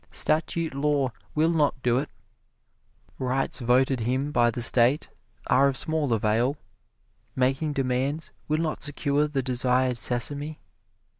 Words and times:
Statute 0.09 0.73
law 0.73 1.11
will 1.35 1.51
not 1.51 1.79
do 1.83 1.99
it; 1.99 2.09
rights 3.19 3.59
voted 3.59 3.99
him 3.99 4.31
by 4.31 4.49
the 4.49 4.59
State 4.59 5.09
are 5.45 5.67
of 5.67 5.77
small 5.77 6.11
avail; 6.11 6.57
making 7.35 7.73
demands 7.73 8.31
will 8.47 8.57
not 8.57 8.81
secure 8.81 9.27
the 9.27 9.43
desired 9.43 9.99
sesame. 9.99 10.59